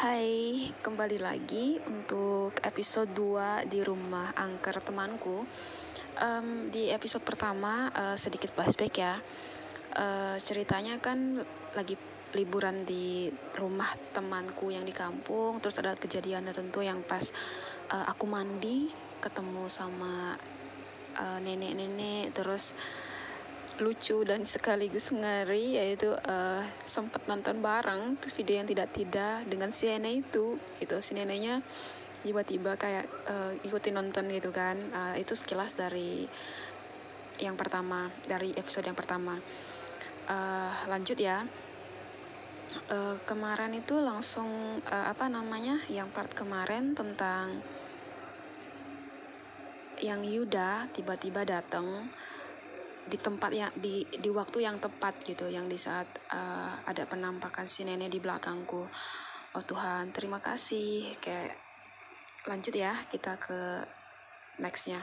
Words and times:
Hai, 0.00 0.64
kembali 0.80 1.20
lagi 1.20 1.76
untuk 1.84 2.56
episode 2.64 3.12
2 3.12 3.68
di 3.68 3.84
rumah 3.84 4.32
angker 4.32 4.80
temanku. 4.80 5.44
Um, 6.16 6.72
di 6.72 6.88
episode 6.88 7.20
pertama 7.20 7.92
uh, 7.92 8.16
sedikit 8.16 8.48
flashback 8.48 8.96
ya. 8.96 9.20
Uh, 9.92 10.40
ceritanya 10.40 10.96
kan 11.04 11.44
lagi 11.76 12.00
liburan 12.32 12.88
di 12.88 13.28
rumah 13.60 13.92
temanku 14.16 14.72
yang 14.72 14.88
di 14.88 14.96
kampung, 14.96 15.60
terus 15.60 15.76
ada 15.76 15.92
kejadian 15.92 16.48
tertentu 16.48 16.80
yang 16.80 17.04
pas 17.04 17.28
uh, 17.92 18.08
aku 18.08 18.24
mandi 18.24 18.88
ketemu 19.20 19.68
sama 19.68 20.32
nenek-nenek, 21.44 22.32
uh, 22.32 22.40
terus 22.40 22.72
lucu 23.80 24.22
dan 24.28 24.44
sekaligus 24.44 25.08
ngeri 25.10 25.80
yaitu 25.80 26.12
uh, 26.12 26.62
sempat 26.84 27.24
nonton 27.24 27.64
bareng 27.64 28.20
terus 28.20 28.36
video 28.36 28.60
yang 28.60 28.68
tidak 28.68 28.92
tidak 28.92 29.48
dengan 29.48 29.72
si 29.72 29.88
nenek 29.88 30.28
itu 30.28 30.60
gitu. 30.78 30.96
Si 31.00 31.16
neneknya 31.16 31.64
tiba-tiba 32.20 32.76
kayak 32.76 33.08
uh, 33.26 33.52
ikutin 33.64 33.96
nonton 33.96 34.28
gitu 34.28 34.52
kan. 34.52 34.76
Uh, 34.92 35.16
itu 35.16 35.32
sekilas 35.32 35.74
dari 35.74 36.28
yang 37.40 37.56
pertama 37.56 38.12
dari 38.28 38.52
episode 38.52 38.84
yang 38.84 38.96
pertama. 38.96 39.40
Uh, 40.28 40.72
lanjut 40.86 41.16
ya. 41.16 41.48
Uh, 42.86 43.18
kemarin 43.26 43.74
itu 43.74 43.98
langsung 43.98 44.78
uh, 44.86 45.06
apa 45.10 45.26
namanya 45.26 45.82
yang 45.90 46.06
part 46.12 46.30
kemarin 46.36 46.94
tentang 46.94 47.58
yang 50.00 50.24
Yuda 50.24 50.88
tiba-tiba 50.96 51.44
datang 51.44 52.08
di 53.10 53.18
tempat 53.18 53.50
yang 53.50 53.72
di 53.74 54.06
di 54.06 54.30
waktu 54.30 54.62
yang 54.62 54.78
tepat 54.78 55.18
gitu 55.26 55.50
yang 55.50 55.66
di 55.66 55.74
saat 55.74 56.06
uh, 56.30 56.78
ada 56.86 57.02
penampakan 57.10 57.66
si 57.66 57.82
nenek 57.82 58.14
di 58.14 58.22
belakangku. 58.22 58.86
Oh 59.58 59.64
Tuhan 59.66 60.14
terima 60.14 60.38
kasih. 60.38 61.10
Kayak 61.18 61.58
lanjut 62.46 62.70
ya 62.70 62.94
kita 63.10 63.34
ke 63.42 63.82
nextnya. 64.62 65.02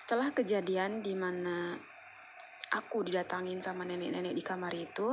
Setelah 0.00 0.32
kejadian 0.32 1.04
di 1.04 1.12
mana 1.12 1.76
aku 2.72 3.04
didatangin 3.04 3.60
sama 3.60 3.84
nenek-nenek 3.84 4.32
di 4.32 4.40
kamar 4.40 4.72
itu 4.72 5.12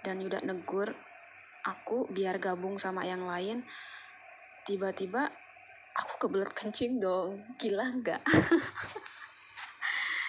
dan 0.00 0.16
Yuda 0.18 0.40
negur 0.48 0.88
aku 1.68 2.08
biar 2.08 2.40
gabung 2.40 2.80
sama 2.80 3.04
yang 3.04 3.28
lain 3.28 3.60
tiba-tiba 4.64 5.28
aku 5.92 6.24
kebelet 6.24 6.56
kencing 6.56 6.96
dong. 6.96 7.44
Gila 7.60 8.00
nggak 8.00 8.24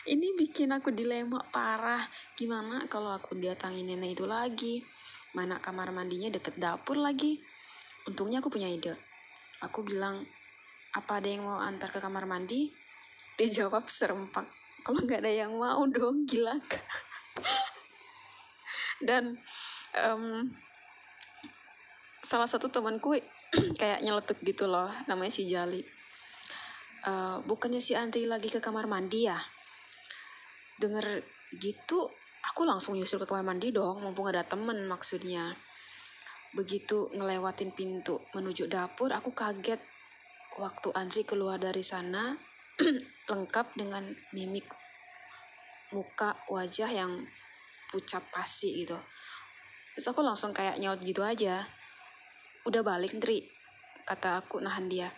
ini 0.07 0.31
bikin 0.39 0.71
aku 0.71 0.95
dilema 0.95 1.43
parah. 1.51 1.99
Gimana 2.39 2.87
kalau 2.87 3.11
aku 3.11 3.35
datangi 3.35 3.83
nenek 3.83 4.15
itu 4.15 4.23
lagi? 4.23 4.79
Mana 5.35 5.59
kamar 5.59 5.91
mandinya 5.91 6.31
deket 6.31 6.55
dapur 6.55 6.95
lagi? 6.95 7.43
Untungnya 8.07 8.39
aku 8.39 8.47
punya 8.47 8.71
ide. 8.71 8.95
Aku 9.59 9.83
bilang 9.83 10.23
apa 10.95 11.19
ada 11.19 11.27
yang 11.27 11.43
mau 11.43 11.59
antar 11.59 11.91
ke 11.91 11.99
kamar 11.99 12.23
mandi? 12.23 12.71
Dijawab 13.35 13.91
serempak 13.91 14.47
kalau 14.81 15.03
nggak 15.03 15.27
ada 15.27 15.31
yang 15.43 15.51
mau 15.59 15.83
dong 15.91 16.23
gila. 16.23 16.55
Dan 19.07 19.35
um, 19.93 20.49
salah 22.23 22.47
satu 22.47 22.71
temanku 22.71 23.19
kayak 23.79 24.01
nyeletuk 24.01 24.39
gitu 24.41 24.71
loh 24.71 24.89
namanya 25.11 25.35
si 25.35 25.51
Jali. 25.51 25.83
Uh, 27.03 27.43
bukannya 27.43 27.83
si 27.83 27.93
Andri 27.93 28.25
lagi 28.25 28.49
ke 28.49 28.63
kamar 28.63 28.89
mandi 28.89 29.29
ya 29.29 29.37
denger 30.77 31.25
gitu 31.57 32.09
aku 32.47 32.63
langsung 32.63 32.95
nyusul 32.95 33.19
ke 33.19 33.27
kamar 33.27 33.43
mandi 33.43 33.73
dong 33.75 33.99
mumpung 34.01 34.29
ada 34.31 34.45
temen 34.45 34.87
maksudnya. 34.87 35.51
Begitu 36.55 37.11
ngelewatin 37.11 37.75
pintu 37.75 38.23
menuju 38.31 38.71
dapur 38.71 39.11
aku 39.11 39.35
kaget. 39.35 39.81
Waktu 40.57 40.89
Andri 40.97 41.21
keluar 41.21 41.61
dari 41.61 41.85
sana 41.85 42.33
lengkap 43.29 43.77
dengan 43.77 44.09
mimik 44.33 44.65
muka 45.93 46.33
wajah 46.49 46.89
yang 46.89 47.13
pucat 47.93 48.25
pasi 48.33 48.81
gitu. 48.85 48.97
Terus 49.93 50.07
aku 50.09 50.25
langsung 50.25 50.55
kayak 50.55 50.81
nyaut 50.81 50.97
gitu 51.05 51.21
aja. 51.21 51.61
Udah 52.65 52.81
balik 52.81 53.13
Andri 53.13 53.45
kata 54.07 54.41
aku 54.41 54.57
nahan 54.57 54.89
dia. 54.89 55.13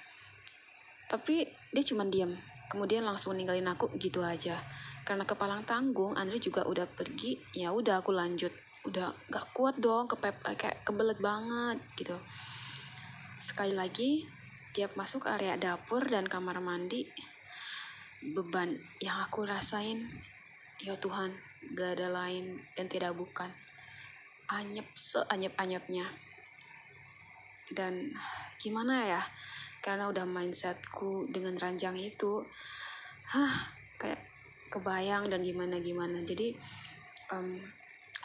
Tapi 1.07 1.47
dia 1.71 1.83
cuma 1.87 2.03
diam 2.03 2.35
kemudian 2.69 3.01
langsung 3.01 3.33
ninggalin 3.33 3.65
aku 3.65 3.89
gitu 3.97 4.21
aja 4.21 4.61
karena 5.09 5.25
kepalang 5.25 5.65
tanggung 5.65 6.13
Andre 6.13 6.37
juga 6.37 6.61
udah 6.69 6.85
pergi 6.85 7.41
ya 7.57 7.73
udah 7.73 8.05
aku 8.05 8.13
lanjut. 8.13 8.53
Udah 8.85 9.09
gak 9.33 9.57
kuat 9.57 9.81
dong 9.81 10.05
kepep 10.05 10.37
eh, 10.45 10.53
kayak 10.53 10.85
kebelet 10.85 11.17
banget 11.17 11.81
gitu. 11.97 12.13
Sekali 13.41 13.73
lagi 13.73 14.29
tiap 14.69 14.93
masuk 14.93 15.25
area 15.25 15.57
dapur 15.57 16.05
dan 16.05 16.29
kamar 16.29 16.61
mandi 16.61 17.09
beban 18.21 18.77
yang 19.01 19.17
aku 19.25 19.49
rasain 19.49 20.05
ya 20.77 20.93
Tuhan 20.93 21.33
gak 21.73 21.97
ada 21.97 22.13
lain 22.13 22.61
dan 22.77 22.85
tidak 22.85 23.17
bukan. 23.17 23.49
Anyep 24.45 24.93
seanyep-anyepnya. 24.93 26.05
Dan 27.73 28.13
gimana 28.61 29.09
ya 29.09 29.21
karena 29.81 30.05
udah 30.05 30.29
mindsetku 30.29 31.25
dengan 31.33 31.57
ranjang 31.57 31.97
itu 31.97 32.45
hah 33.33 33.73
kayak 33.97 34.28
kebayang 34.69 35.27
dan 35.27 35.41
gimana 35.41 35.81
gimana 35.81 36.21
jadi 36.23 36.53
um, 37.33 37.57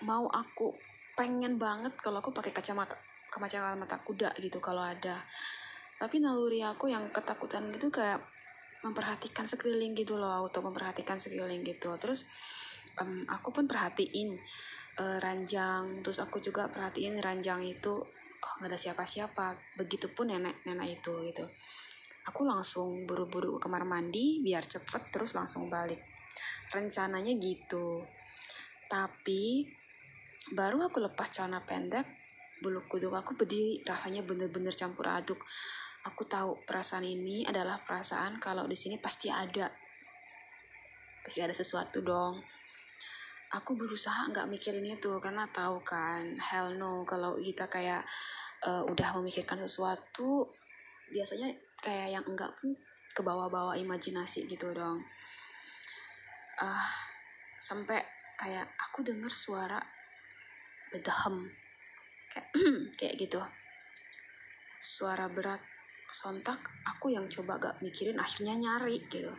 mau 0.04 0.28
aku 0.28 0.76
pengen 1.14 1.56
banget 1.56 1.94
kalau 2.02 2.18
aku 2.18 2.34
pakai 2.34 2.50
kacamata 2.50 2.98
kacamata 3.30 3.98
kuda 4.02 4.30
gitu 4.38 4.62
kalau 4.62 4.82
ada. 4.82 5.22
Tapi 5.98 6.22
naluri 6.22 6.62
aku 6.62 6.90
yang 6.90 7.10
ketakutan 7.10 7.70
gitu 7.74 7.90
kayak 7.90 8.22
memperhatikan 8.86 9.46
sekeliling 9.46 9.96
gitu 9.96 10.18
loh 10.20 10.46
atau 10.46 10.62
memperhatikan 10.62 11.18
sekeliling 11.18 11.66
gitu. 11.66 11.94
Terus 11.98 12.26
um, 12.98 13.26
aku 13.26 13.50
pun 13.50 13.66
perhatiin 13.66 14.38
uh, 15.02 15.18
ranjang. 15.18 16.02
Terus 16.02 16.22
aku 16.22 16.38
juga 16.38 16.70
perhatiin 16.70 17.18
ranjang 17.18 17.62
itu 17.66 17.94
oh 18.42 18.52
nggak 18.62 18.70
ada 18.70 18.78
siapa-siapa. 18.78 19.54
Begitupun 19.78 20.30
nenek-nenek 20.30 21.02
itu 21.02 21.14
gitu. 21.26 21.46
Aku 22.30 22.46
langsung 22.46 23.02
buru-buru 23.06 23.58
ke 23.58 23.66
kamar 23.66 23.82
mandi 23.82 24.40
biar 24.42 24.62
cepet 24.62 25.12
terus 25.12 25.34
langsung 25.36 25.68
balik 25.68 26.13
rencananya 26.70 27.32
gitu. 27.38 28.02
Tapi 28.88 29.64
baru 30.52 30.86
aku 30.86 31.00
lepas 31.00 31.32
celana 31.32 31.64
pendek 31.64 32.24
bulu 32.64 32.80
kuduk 32.88 33.12
aku 33.12 33.36
berdiri 33.36 33.84
rasanya 33.84 34.24
bener-bener 34.24 34.72
campur 34.72 35.04
aduk. 35.04 35.40
Aku 36.04 36.28
tahu 36.28 36.64
perasaan 36.68 37.04
ini 37.04 37.44
adalah 37.44 37.80
perasaan 37.80 38.36
kalau 38.40 38.68
di 38.68 38.76
sini 38.76 39.00
pasti 39.00 39.32
ada. 39.32 39.68
Pasti 41.24 41.40
ada 41.40 41.52
sesuatu 41.52 42.04
dong. 42.04 42.40
Aku 43.52 43.76
berusaha 43.76 44.28
nggak 44.32 44.48
mikirin 44.48 44.84
itu 44.84 45.12
karena 45.20 45.48
tahu 45.52 45.80
kan 45.84 46.36
hell 46.40 46.74
no 46.74 47.06
kalau 47.06 47.38
kita 47.38 47.68
kayak 47.70 48.02
uh, 48.66 48.82
udah 48.88 49.14
memikirkan 49.20 49.60
sesuatu 49.62 50.48
biasanya 51.12 51.52
kayak 51.78 52.18
yang 52.18 52.24
enggak 52.26 52.50
pun 52.58 52.74
ke 53.14 53.20
bawah-bawah 53.22 53.78
imajinasi 53.78 54.50
gitu 54.50 54.74
dong 54.74 54.98
uh, 56.60 56.88
sampai 57.58 58.02
kayak 58.34 58.66
aku 58.90 59.06
dengar 59.06 59.30
suara 59.30 59.80
bedahem 60.90 61.50
kayak 62.30 62.48
kayak 62.98 63.14
gitu. 63.18 63.40
Suara 64.84 65.26
berat 65.32 65.62
sontak 66.14 66.62
aku 66.86 67.10
yang 67.10 67.26
coba 67.26 67.58
gak 67.58 67.76
mikirin 67.82 68.20
akhirnya 68.22 68.54
nyari 68.54 69.02
gitu. 69.10 69.34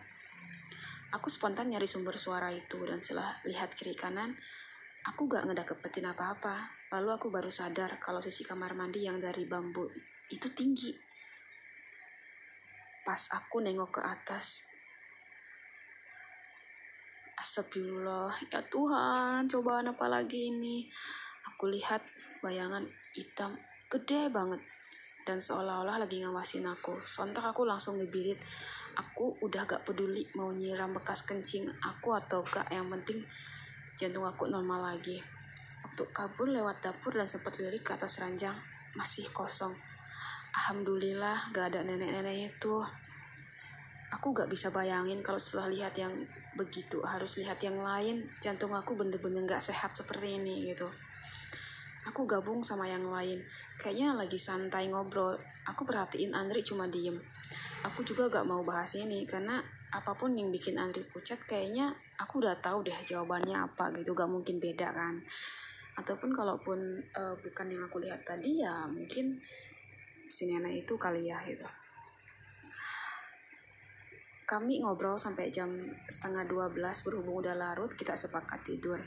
Aku 1.16 1.32
spontan 1.32 1.72
nyari 1.72 1.88
sumber 1.88 2.20
suara 2.20 2.52
itu 2.52 2.76
dan 2.84 3.00
setelah 3.00 3.32
lihat 3.48 3.72
kiri 3.72 3.96
kanan 3.96 4.36
aku 5.08 5.32
gak 5.32 5.48
ngedakepetin 5.48 6.12
apa-apa. 6.12 6.76
Lalu 6.92 7.10
aku 7.16 7.28
baru 7.32 7.48
sadar 7.48 8.02
kalau 8.04 8.20
sisi 8.20 8.44
kamar 8.44 8.76
mandi 8.76 9.08
yang 9.08 9.24
dari 9.24 9.48
bambu 9.48 9.88
itu 10.28 10.52
tinggi. 10.52 10.92
Pas 13.06 13.30
aku 13.32 13.62
nengok 13.62 14.00
ke 14.00 14.02
atas 14.02 14.66
Astagfirullah, 17.36 18.32
ya 18.48 18.64
Tuhan, 18.64 19.52
cobaan 19.52 19.92
apa 19.92 20.08
lagi 20.08 20.56
ini? 20.56 20.88
Aku 21.52 21.68
lihat 21.68 22.00
bayangan 22.40 22.88
hitam 23.12 23.60
gede 23.92 24.32
banget 24.32 24.64
dan 25.26 25.42
seolah-olah 25.42 26.00
lagi 26.00 26.24
ngawasin 26.24 26.64
aku. 26.64 26.96
Sontak 27.04 27.44
aku 27.44 27.68
langsung 27.68 28.00
ngebirit. 28.00 28.40
Aku 28.96 29.36
udah 29.44 29.68
gak 29.68 29.84
peduli 29.84 30.24
mau 30.38 30.54
nyiram 30.56 30.96
bekas 30.96 31.28
kencing 31.28 31.68
aku 31.84 32.16
atau 32.16 32.46
gak. 32.46 32.72
Yang 32.72 32.88
penting 32.96 33.20
jantung 34.00 34.24
aku 34.24 34.48
normal 34.48 34.96
lagi. 34.96 35.20
Waktu 35.84 36.04
kabur 36.16 36.48
lewat 36.48 36.80
dapur 36.86 37.18
dan 37.18 37.28
sempat 37.28 37.60
lirik 37.60 37.84
ke 37.84 37.98
atas 37.98 38.22
ranjang, 38.24 38.56
masih 38.96 39.28
kosong. 39.36 39.76
Alhamdulillah 40.56 41.52
gak 41.52 41.76
ada 41.76 41.84
nenek-neneknya 41.84 42.56
tuh. 42.62 42.86
Aku 44.16 44.32
gak 44.32 44.48
bisa 44.48 44.72
bayangin 44.72 45.20
kalau 45.20 45.42
setelah 45.42 45.68
lihat 45.68 45.92
yang 46.00 46.14
begitu 46.56 47.04
harus 47.04 47.36
lihat 47.38 47.60
yang 47.62 47.78
lain. 47.78 48.26
Jantung 48.40 48.72
aku 48.72 48.96
bener-bener 48.96 49.44
gak 49.46 49.64
sehat 49.64 49.94
seperti 49.94 50.40
ini 50.40 50.72
gitu. 50.72 50.88
Aku 52.08 52.24
gabung 52.26 52.64
sama 52.64 52.88
yang 52.88 53.06
lain. 53.12 53.44
Kayaknya 53.78 54.16
lagi 54.16 54.40
santai 54.40 54.88
ngobrol. 54.90 55.36
Aku 55.68 55.84
perhatiin 55.84 56.34
Andri 56.34 56.64
cuma 56.64 56.88
diem. 56.88 57.20
Aku 57.86 58.02
juga 58.02 58.32
gak 58.32 58.48
mau 58.48 58.64
bahas 58.64 58.96
ini 58.98 59.28
karena 59.28 59.62
apa 59.94 60.12
pun 60.18 60.34
yang 60.34 60.50
bikin 60.50 60.76
Andri 60.82 61.06
pucat 61.08 61.40
kayaknya 61.46 61.94
aku 62.18 62.42
udah 62.42 62.58
tahu 62.60 62.82
deh 62.88 62.98
jawabannya 63.06 63.56
apa 63.56 63.92
gitu. 64.00 64.16
Gak 64.16 64.32
mungkin 64.32 64.58
beda 64.58 64.90
kan. 64.96 65.22
Ataupun 65.96 66.36
kalaupun 66.36 66.80
uh, 67.16 67.36
bukan 67.40 67.68
yang 67.72 67.84
aku 67.88 68.04
lihat 68.04 68.24
tadi 68.28 68.64
ya 68.64 68.84
mungkin 68.88 69.40
si 70.26 70.50
itu 70.50 70.94
kali 70.98 71.30
ya 71.30 71.38
gitu 71.46 71.85
kami 74.46 74.86
ngobrol 74.86 75.18
sampai 75.18 75.50
jam 75.50 75.74
setengah 76.06 76.46
12 76.46 76.78
berhubung 77.02 77.42
udah 77.42 77.58
larut 77.58 77.90
kita 77.98 78.14
sepakat 78.14 78.62
tidur. 78.62 79.02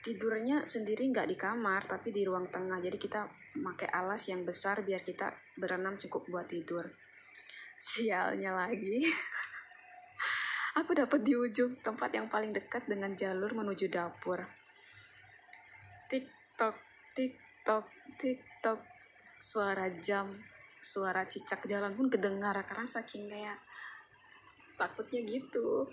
Tidurnya 0.00 0.64
sendiri 0.64 1.04
nggak 1.12 1.28
di 1.28 1.36
kamar 1.36 1.84
tapi 1.84 2.16
di 2.16 2.24
ruang 2.24 2.48
tengah. 2.48 2.80
Jadi 2.80 2.96
kita 2.96 3.28
pakai 3.60 3.92
alas 3.92 4.24
yang 4.32 4.48
besar 4.48 4.80
biar 4.80 5.04
kita 5.04 5.36
berenam 5.60 6.00
cukup 6.00 6.24
buat 6.32 6.48
tidur. 6.48 6.88
Sialnya 7.76 8.56
lagi. 8.56 9.04
Aku 10.80 10.96
dapat 10.96 11.20
di 11.20 11.36
ujung 11.36 11.76
tempat 11.84 12.12
yang 12.16 12.28
paling 12.28 12.56
dekat 12.56 12.88
dengan 12.88 13.12
jalur 13.12 13.52
menuju 13.52 13.92
dapur. 13.92 14.40
Tiktok 16.08 16.76
tiktok 17.12 17.84
tiktok. 18.16 18.80
Suara 19.36 19.92
jam 20.00 20.32
suara 20.80 21.26
cicak 21.28 21.66
jalan 21.68 21.92
pun 21.92 22.08
kedengar 22.08 22.56
karena 22.64 22.86
saking 22.88 23.26
kayak 23.26 23.58
takutnya 24.76 25.24
gitu 25.24 25.88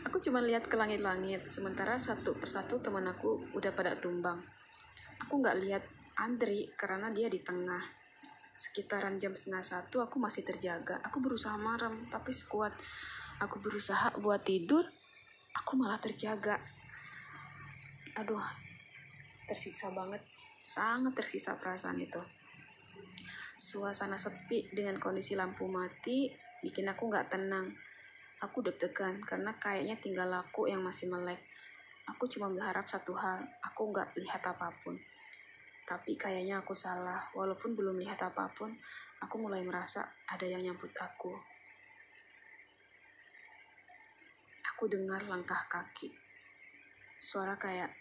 Aku 0.00 0.16
cuma 0.16 0.40
lihat 0.40 0.64
ke 0.64 0.80
langit-langit, 0.80 1.52
sementara 1.52 2.00
satu 2.00 2.32
persatu 2.32 2.80
teman 2.80 3.04
aku 3.04 3.52
udah 3.52 3.68
pada 3.76 4.00
tumbang. 4.00 4.40
Aku 5.20 5.44
nggak 5.44 5.56
lihat 5.60 5.84
Andri 6.16 6.72
karena 6.72 7.12
dia 7.12 7.28
di 7.28 7.44
tengah. 7.44 7.84
Sekitaran 8.56 9.20
jam 9.20 9.36
setengah 9.36 9.60
satu 9.60 10.00
aku 10.00 10.16
masih 10.16 10.40
terjaga. 10.40 11.04
Aku 11.04 11.20
berusaha 11.20 11.52
marem, 11.60 12.08
tapi 12.08 12.32
sekuat 12.32 12.72
aku 13.44 13.60
berusaha 13.60 14.16
buat 14.16 14.40
tidur, 14.40 14.88
aku 15.52 15.76
malah 15.76 16.00
terjaga. 16.00 16.56
Aduh, 18.16 18.40
tersiksa 19.44 19.92
banget. 19.92 20.24
Sangat 20.64 21.12
tersiksa 21.12 21.60
perasaan 21.60 22.00
itu. 22.00 22.20
Suasana 23.60 24.16
sepi 24.16 24.72
dengan 24.72 24.96
kondisi 24.96 25.36
lampu 25.36 25.68
mati 25.68 26.49
bikin 26.60 26.88
aku 26.88 27.08
nggak 27.08 27.32
tenang 27.32 27.72
Aku 28.40 28.64
deg-degan 28.64 29.20
karena 29.20 29.52
kayaknya 29.60 30.00
tinggal 30.00 30.32
aku 30.32 30.64
yang 30.64 30.80
masih 30.80 31.12
melek. 31.12 31.44
Aku 32.08 32.24
cuma 32.24 32.48
berharap 32.48 32.88
satu 32.88 33.12
hal, 33.12 33.36
aku 33.60 33.92
nggak 33.92 34.16
lihat 34.16 34.40
apa 34.48 34.72
pun. 34.80 34.96
Tapi 35.84 36.16
kayaknya 36.16 36.64
aku 36.64 36.72
salah, 36.72 37.28
walaupun 37.36 37.76
belum 37.76 38.00
lihat 38.00 38.16
apa 38.24 38.48
pun, 38.56 38.72
aku 39.20 39.36
mulai 39.36 39.60
merasa 39.60 40.08
ada 40.24 40.48
yang 40.48 40.64
nyambut 40.64 40.88
aku. 40.96 41.36
Aku 44.72 44.88
dengar 44.88 45.20
langkah 45.28 45.60
kaki. 45.68 46.08
Suara 47.20 47.60
kayak 47.60 47.92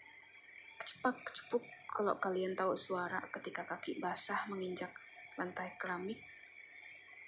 kecepak 0.80 1.20
kecepuk 1.28 1.68
kalau 1.92 2.16
kalian 2.16 2.56
tahu 2.56 2.80
suara 2.80 3.20
ketika 3.36 3.68
kaki 3.68 4.00
basah 4.00 4.48
menginjak 4.48 4.96
lantai 5.36 5.76
keramik. 5.76 6.29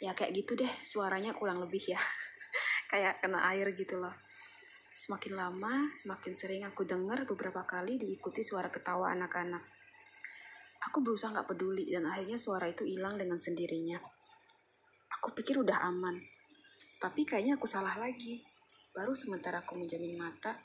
Ya 0.01 0.17
kayak 0.17 0.33
gitu 0.33 0.57
deh 0.57 0.73
suaranya 0.81 1.31
kurang 1.37 1.61
lebih 1.61 1.93
ya. 1.93 2.01
kayak 2.91 3.21
kena 3.21 3.45
air 3.53 3.69
gitu 3.77 4.01
loh. 4.01 4.13
Semakin 4.91 5.33
lama, 5.37 5.93
semakin 5.95 6.33
sering 6.35 6.63
aku 6.67 6.83
dengar 6.83 7.23
beberapa 7.23 7.63
kali 7.63 7.95
diikuti 7.95 8.43
suara 8.43 8.67
ketawa 8.67 9.13
anak-anak. 9.15 9.63
Aku 10.89 11.05
berusaha 11.05 11.31
nggak 11.31 11.47
peduli 11.47 11.87
dan 11.87 12.09
akhirnya 12.09 12.35
suara 12.35 12.67
itu 12.67 12.83
hilang 12.83 13.15
dengan 13.15 13.37
sendirinya. 13.37 14.01
Aku 15.21 15.31
pikir 15.37 15.61
udah 15.61 15.85
aman, 15.85 16.17
tapi 16.97 17.25
kayaknya 17.25 17.61
aku 17.61 17.69
salah 17.69 17.93
lagi. 17.97 18.41
Baru 18.91 19.13
sementara 19.15 19.63
aku 19.63 19.77
menjamin 19.77 20.17
mata, 20.17 20.57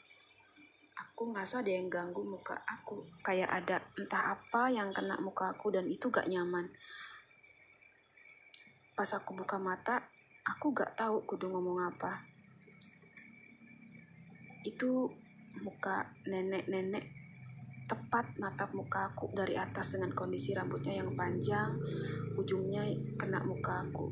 aku 0.97 1.33
ngerasa 1.33 1.65
ada 1.65 1.73
yang 1.73 1.89
ganggu 1.89 2.21
muka 2.25 2.61
aku. 2.69 3.09
Kayak 3.25 3.53
ada 3.63 3.77
entah 3.97 4.37
apa 4.37 4.69
yang 4.69 4.93
kena 4.93 5.17
muka 5.21 5.53
aku 5.53 5.73
dan 5.73 5.89
itu 5.89 6.13
gak 6.13 6.29
nyaman. 6.29 6.69
Pas 8.97 9.13
aku 9.13 9.37
buka 9.37 9.61
mata, 9.61 10.01
aku 10.41 10.73
gak 10.73 10.97
tahu 10.97 11.21
kudu 11.29 11.53
ngomong 11.53 11.85
apa. 11.85 12.25
Itu 14.65 15.13
muka 15.61 16.09
nenek-nenek 16.25 17.05
tepat 17.87 18.35
natap 18.41 18.73
muka 18.73 19.13
aku 19.13 19.31
dari 19.37 19.55
atas 19.55 19.95
dengan 19.95 20.11
kondisi 20.17 20.57
rambutnya 20.57 20.97
yang 21.05 21.13
panjang, 21.13 21.77
ujungnya 22.35 22.83
kena 23.21 23.45
muka 23.45 23.85
aku. 23.85 24.11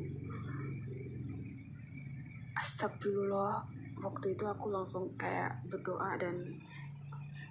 Astagfirullah, 2.55 3.65
waktu 4.05 4.37
itu 4.37 4.45
aku 4.45 4.69
langsung 4.69 5.11
kayak 5.19 5.65
berdoa 5.67 6.15
dan 6.15 6.61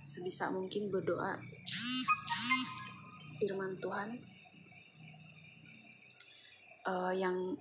sebisa 0.07 0.49
mungkin 0.55 0.89
berdoa 0.89 1.35
firman 3.41 3.77
Tuhan 3.81 4.34
uh, 6.89 7.13
yang 7.13 7.57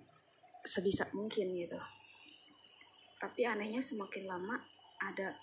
sebisa 0.64 1.08
mungkin 1.12 1.52
gitu. 1.56 1.80
Tapi 3.20 3.48
anehnya 3.48 3.80
semakin 3.84 4.24
lama 4.28 4.56
ada 5.04 5.36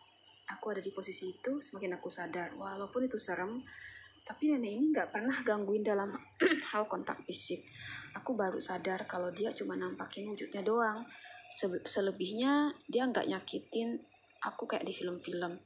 aku 0.48 0.76
ada 0.76 0.82
di 0.82 0.90
posisi 0.90 1.30
itu 1.30 1.60
semakin 1.60 2.00
aku 2.00 2.08
sadar 2.10 2.56
walaupun 2.56 3.06
itu 3.06 3.20
serem 3.20 3.62
tapi 4.20 4.52
nenek 4.52 4.72
ini 4.76 4.84
nggak 4.92 5.08
pernah 5.16 5.36
gangguin 5.40 5.80
dalam 5.80 6.12
hal 6.72 6.84
kontak 6.86 7.24
fisik. 7.24 7.64
Aku 8.16 8.36
baru 8.36 8.60
sadar 8.60 9.08
kalau 9.08 9.32
dia 9.32 9.50
cuma 9.56 9.74
nampakin 9.74 10.28
wujudnya 10.28 10.60
doang. 10.60 11.02
Selebihnya 11.82 12.70
dia 12.86 13.08
nggak 13.08 13.26
nyakitin 13.26 13.98
aku 14.44 14.68
kayak 14.68 14.86
di 14.86 14.92
film-film. 14.94 15.58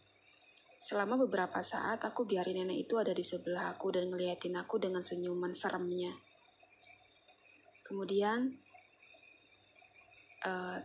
Selama 0.78 1.16
beberapa 1.16 1.60
saat 1.64 2.04
aku 2.04 2.28
biarin 2.28 2.62
nenek 2.62 2.88
itu 2.88 2.94
ada 2.96 3.12
di 3.12 3.24
sebelah 3.24 3.74
aku 3.74 3.90
dan 3.90 4.08
ngeliatin 4.12 4.54
aku 4.56 4.80
dengan 4.80 5.02
senyuman 5.02 5.52
seremnya 5.52 6.12
kemudian 7.84 8.56
eh, 10.42 10.78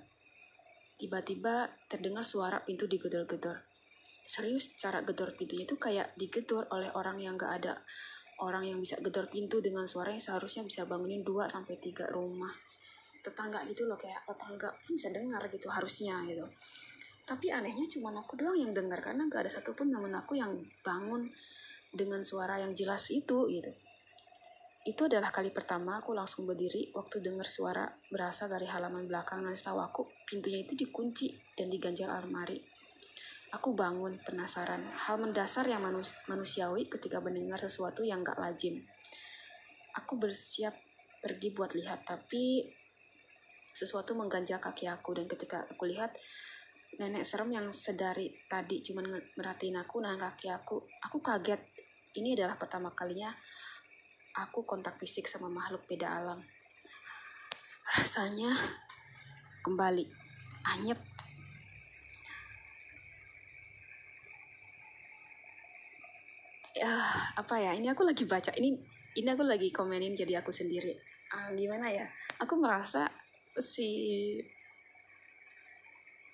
tiba-tiba 0.99 1.71
terdengar 1.87 2.27
suara 2.27 2.59
pintu 2.67 2.83
digedor-gedor. 2.83 3.63
Serius, 4.27 4.75
cara 4.75 5.01
gedor 5.01 5.33
pintunya 5.33 5.63
itu 5.63 5.79
kayak 5.79 6.13
digedor 6.19 6.67
oleh 6.75 6.91
orang 6.93 7.17
yang 7.17 7.39
gak 7.39 7.63
ada 7.63 7.81
orang 8.43 8.67
yang 8.67 8.79
bisa 8.79 8.99
gedor 8.99 9.31
pintu 9.31 9.63
dengan 9.63 9.87
suara 9.87 10.11
yang 10.11 10.21
seharusnya 10.21 10.63
bisa 10.67 10.83
bangunin 10.85 11.23
2 11.23 11.47
sampai 11.47 11.79
tiga 11.79 12.05
rumah. 12.11 12.51
Tetangga 13.23 13.63
gitu 13.65 13.87
loh, 13.87 13.97
kayak 13.97 14.27
tetangga 14.27 14.69
pun 14.79 14.91
bisa 14.95 15.09
dengar 15.09 15.41
gitu 15.49 15.67
harusnya 15.71 16.19
gitu. 16.27 16.45
Tapi 17.23 17.47
anehnya 17.51 17.87
cuma 17.89 18.11
aku 18.13 18.35
doang 18.37 18.59
yang 18.59 18.71
dengar 18.75 18.99
karena 18.99 19.25
gak 19.31 19.47
ada 19.47 19.51
satupun 19.51 19.87
temen 19.87 20.11
aku 20.13 20.35
yang 20.35 20.51
bangun 20.83 21.31
dengan 21.89 22.21
suara 22.21 22.59
yang 22.59 22.75
jelas 22.75 23.07
itu 23.09 23.49
gitu. 23.49 23.71
Itu 24.87 25.11
adalah 25.11 25.27
kali 25.27 25.51
pertama 25.51 25.99
aku 25.99 26.15
langsung 26.15 26.47
berdiri 26.47 26.95
waktu 26.95 27.19
dengar 27.19 27.43
suara 27.51 27.83
berasal 28.07 28.47
dari 28.47 28.63
halaman 28.63 29.11
belakang 29.11 29.43
dan 29.43 29.51
setahu 29.51 29.79
aku 29.83 30.01
pintunya 30.23 30.63
itu 30.63 30.71
dikunci 30.79 31.35
dan 31.51 31.67
diganjal 31.67 32.07
almari. 32.07 32.63
Aku 33.49 33.73
bangun 33.75 34.21
penasaran, 34.23 34.87
hal 34.93 35.17
mendasar 35.19 35.65
yang 35.65 35.81
manus 35.81 36.13
manusiawi 36.29 36.85
ketika 36.85 37.17
mendengar 37.19 37.57
sesuatu 37.57 38.05
yang 38.05 38.21
gak 38.21 38.37
lazim. 38.37 38.85
Aku 39.97 40.21
bersiap 40.21 40.77
pergi 41.19 41.49
buat 41.51 41.73
lihat, 41.73 42.05
tapi 42.05 42.63
sesuatu 43.73 44.15
mengganjal 44.15 44.61
kaki 44.61 44.87
aku 44.87 45.17
dan 45.17 45.25
ketika 45.27 45.65
aku 45.65 45.89
lihat 45.89 46.13
nenek 46.99 47.23
serem 47.25 47.49
yang 47.53 47.67
sedari 47.71 48.27
tadi 48.45 48.83
cuma 48.83 49.01
merhatiin 49.07 49.81
aku 49.81 49.97
nah 49.97 50.15
kaki 50.15 50.47
aku, 50.53 50.85
aku 51.03 51.17
kaget. 51.19 51.59
Ini 52.15 52.33
adalah 52.37 52.57
pertama 52.57 52.93
kalinya 52.93 53.33
aku 54.37 54.65
kontak 54.67 54.99
fisik 55.01 55.25
sama 55.25 55.49
makhluk 55.49 55.85
beda 55.89 56.07
alam. 56.09 56.39
Rasanya 57.97 58.53
kembali 59.65 60.05
anyep. 60.77 60.99
Ya, 66.77 66.93
apa 67.35 67.55
ya? 67.59 67.73
Ini 67.73 67.91
aku 67.91 68.05
lagi 68.05 68.23
baca. 68.29 68.53
Ini 68.53 68.69
ini 69.17 69.27
aku 69.27 69.43
lagi 69.43 69.73
komenin 69.73 70.13
jadi 70.13 70.39
aku 70.39 70.53
sendiri. 70.53 70.93
Uh, 71.33 71.51
gimana 71.57 71.89
ya? 71.89 72.05
Aku 72.39 72.55
merasa 72.61 73.09
si 73.57 74.37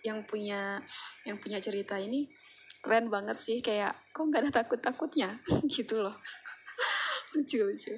yang 0.05 0.21
punya 0.29 0.77
yang 1.25 1.41
punya 1.41 1.57
cerita 1.57 1.97
ini 1.97 2.29
keren 2.85 3.09
banget 3.09 3.41
sih 3.41 3.57
kayak 3.65 3.97
kok 4.13 4.29
nggak 4.29 4.45
ada 4.45 4.51
takut 4.61 4.77
takutnya 4.77 5.33
gitu 5.75 6.05
loh 6.05 6.13
lucu 7.35 7.59
lucu. 7.61 7.93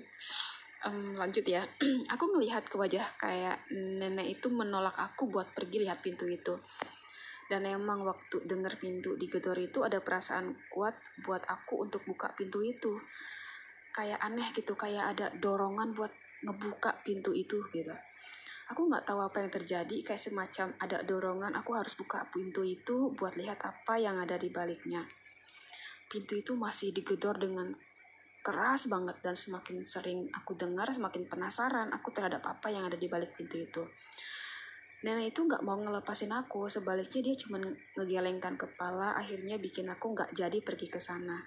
Um, 0.86 1.13
lanjut 1.13 1.46
ya. 1.46 1.62
Aku 2.13 2.25
ngelihat 2.34 2.65
ke 2.65 2.75
wajah 2.77 3.06
kayak 3.22 3.70
nenek 3.74 4.38
itu 4.38 4.50
menolak 4.50 4.98
aku 4.98 5.29
buat 5.29 5.50
pergi 5.53 5.86
lihat 5.86 6.01
pintu 6.01 6.25
itu. 6.29 6.58
Dan 7.48 7.63
emang 7.63 8.03
waktu 8.03 8.44
denger 8.44 8.75
pintu 8.75 9.15
digedor 9.15 9.56
itu 9.56 9.79
ada 9.86 10.03
perasaan 10.03 10.67
kuat 10.67 10.94
buat 11.24 11.48
aku 11.48 11.88
untuk 11.88 12.03
buka 12.03 12.36
pintu 12.36 12.60
itu. 12.60 13.00
Kayak 13.96 14.20
aneh 14.20 14.51
gitu 14.51 14.75
kayak 14.75 15.15
ada 15.15 15.32
dorongan 15.32 15.96
buat 15.96 16.12
ngebuka 16.44 17.01
pintu 17.01 17.32
itu 17.34 17.63
gitu. 17.72 17.96
Aku 18.67 18.91
nggak 18.91 19.08
tahu 19.08 19.24
apa 19.24 19.39
yang 19.39 19.51
terjadi 19.51 19.98
kayak 20.03 20.20
semacam 20.20 20.75
ada 20.84 21.00
dorongan 21.08 21.56
aku 21.56 21.72
harus 21.72 21.96
buka 21.96 22.27
pintu 22.27 22.67
itu 22.67 23.15
buat 23.15 23.39
lihat 23.39 23.63
apa 23.63 23.96
yang 23.96 24.20
ada 24.20 24.36
di 24.36 24.51
baliknya. 24.51 25.08
Pintu 26.12 26.36
itu 26.36 26.51
masih 26.51 26.91
digedor 26.91 27.39
dengan 27.39 27.72
keras 28.48 28.88
banget 28.88 29.20
dan 29.20 29.36
semakin 29.36 29.84
sering 29.84 30.32
aku 30.32 30.56
dengar 30.56 30.88
semakin 30.88 31.27
penasaran 31.27 31.92
aku 31.92 32.16
terhadap 32.16 32.39
apa 32.48 32.72
yang 32.72 32.88
ada 32.88 32.96
di 32.96 33.12
balik 33.12 33.36
pintu 33.36 33.60
itu. 33.60 33.84
Nenek 35.04 35.36
itu 35.36 35.44
nggak 35.44 35.68
mau 35.68 35.75
ngelepasin 35.75 36.32
aku 36.32 36.72
sebaliknya 36.72 37.20
dia 37.27 37.36
cuma 37.36 37.60
ngegelengkan 38.00 38.56
kepala 38.56 39.20
akhirnya 39.20 39.60
bikin 39.60 39.92
aku 39.92 40.16
nggak 40.16 40.32
jadi 40.32 40.63
pergi 40.63 40.88
ke 40.88 41.04
sana. 41.04 41.44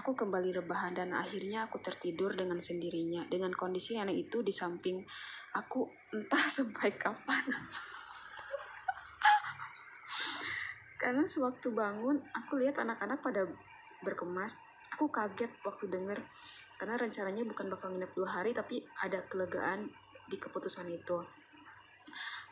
Aku 0.00 0.16
kembali 0.16 0.64
rebahan 0.64 0.96
dan 0.96 1.12
akhirnya 1.12 1.68
aku 1.68 1.78
tertidur 1.78 2.32
dengan 2.32 2.58
sendirinya. 2.58 3.28
Dengan 3.28 3.52
kondisi 3.52 3.94
nenek 3.94 4.26
itu 4.26 4.40
di 4.40 4.50
samping 4.50 5.04
aku 5.52 5.86
entah 6.16 6.48
sampai 6.56 6.96
kapan. 6.96 7.44
Karena 10.96 11.28
sewaktu 11.28 11.68
bangun 11.68 12.16
aku 12.32 12.64
lihat 12.64 12.80
anak-anak 12.80 13.20
pada 13.20 13.44
berkemas 14.00 14.56
aku 14.94 15.10
kaget 15.10 15.50
waktu 15.66 15.90
denger 15.90 16.22
karena 16.78 16.94
rencananya 16.94 17.42
bukan 17.42 17.66
bakal 17.66 17.90
nginep 17.90 18.14
dua 18.14 18.28
hari 18.30 18.54
tapi 18.54 18.78
ada 19.02 19.26
kelegaan 19.26 19.90
di 20.30 20.38
keputusan 20.38 20.86
itu 20.86 21.18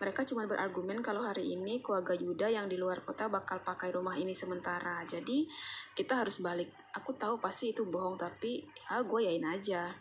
mereka 0.02 0.26
cuma 0.26 0.42
berargumen 0.50 0.98
kalau 0.98 1.22
hari 1.22 1.54
ini 1.54 1.78
keluarga 1.78 2.18
Yuda 2.18 2.50
yang 2.50 2.66
di 2.66 2.74
luar 2.74 3.06
kota 3.06 3.30
bakal 3.30 3.62
pakai 3.62 3.94
rumah 3.94 4.18
ini 4.18 4.34
sementara. 4.34 4.98
Jadi 5.06 5.46
kita 5.94 6.18
harus 6.18 6.42
balik. 6.42 6.74
Aku 6.90 7.14
tahu 7.14 7.38
pasti 7.38 7.70
itu 7.70 7.86
bohong 7.86 8.18
tapi 8.18 8.66
ya 8.66 8.98
gue 8.98 9.20
yain 9.22 9.46
aja. 9.46 9.94